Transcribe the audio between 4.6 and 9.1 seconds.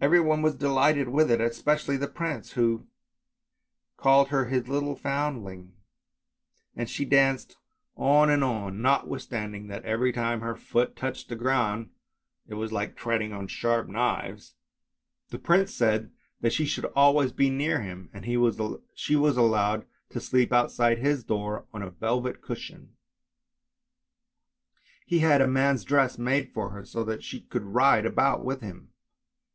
little foundling, and she danced on and on, not 16 ANDERSEN'S FAIRY TALES